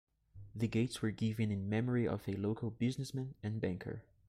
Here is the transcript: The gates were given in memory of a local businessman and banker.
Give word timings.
The 0.55 0.67
gates 0.67 1.03
were 1.03 1.11
given 1.11 1.51
in 1.51 1.69
memory 1.69 2.07
of 2.07 2.27
a 2.27 2.33
local 2.35 2.71
businessman 2.71 3.35
and 3.43 3.61
banker. 3.61 4.01